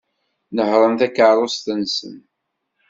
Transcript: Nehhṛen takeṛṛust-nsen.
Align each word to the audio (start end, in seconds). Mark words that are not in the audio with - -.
Nehhṛen 0.55 0.93
takeṛṛust-nsen. 0.99 2.17